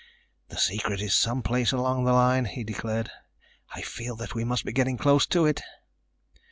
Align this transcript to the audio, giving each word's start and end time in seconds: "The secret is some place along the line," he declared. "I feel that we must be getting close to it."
"The 0.49 0.57
secret 0.57 0.99
is 0.99 1.13
some 1.15 1.43
place 1.43 1.71
along 1.71 2.05
the 2.05 2.11
line," 2.11 2.45
he 2.45 2.63
declared. 2.63 3.11
"I 3.75 3.83
feel 3.83 4.15
that 4.15 4.33
we 4.33 4.43
must 4.43 4.65
be 4.65 4.71
getting 4.73 4.97
close 4.97 5.27
to 5.27 5.45
it." 5.45 5.61